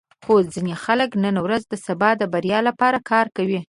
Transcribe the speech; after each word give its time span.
خو 0.23 0.33
ځینې 0.53 0.73
خلک 0.83 1.09
نن 1.23 1.35
ورځ 1.45 1.63
د 1.67 1.73
سبا 1.85 2.09
د 2.17 2.21
بریا 2.33 2.59
لپاره 2.67 2.97
کار 3.11 3.25
کوي. 3.37 3.59